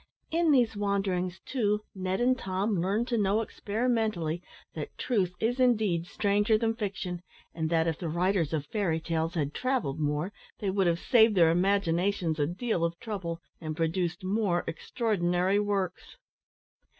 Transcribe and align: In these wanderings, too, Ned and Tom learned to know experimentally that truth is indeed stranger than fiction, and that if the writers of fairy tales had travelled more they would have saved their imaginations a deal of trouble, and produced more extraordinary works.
In 0.31 0.49
these 0.49 0.75
wanderings, 0.75 1.41
too, 1.45 1.81
Ned 1.93 2.19
and 2.21 2.35
Tom 2.35 2.81
learned 2.81 3.07
to 3.09 3.19
know 3.19 3.39
experimentally 3.41 4.41
that 4.73 4.97
truth 4.97 5.35
is 5.39 5.59
indeed 5.59 6.07
stranger 6.07 6.57
than 6.57 6.73
fiction, 6.73 7.21
and 7.53 7.69
that 7.69 7.85
if 7.85 7.99
the 7.99 8.09
writers 8.09 8.51
of 8.51 8.65
fairy 8.65 8.99
tales 8.99 9.35
had 9.35 9.53
travelled 9.53 9.99
more 9.99 10.33
they 10.57 10.71
would 10.71 10.87
have 10.87 10.97
saved 10.99 11.35
their 11.35 11.51
imaginations 11.51 12.39
a 12.39 12.47
deal 12.47 12.83
of 12.83 12.99
trouble, 12.99 13.41
and 13.61 13.77
produced 13.77 14.23
more 14.23 14.63
extraordinary 14.65 15.59
works. 15.59 16.17